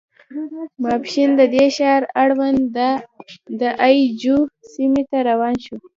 ماسپښین 0.81 1.29
د 1.39 1.41
دې 1.53 1.65
ښار 1.75 2.01
اړوند 2.21 2.61
د 3.59 3.63
اي 3.87 3.97
جو 4.21 4.37
سیمې 4.73 5.03
ته 5.09 5.17
روان 5.29 5.55
شوو. 5.63 5.77